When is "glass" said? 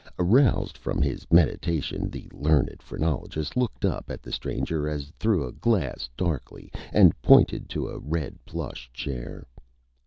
5.51-6.09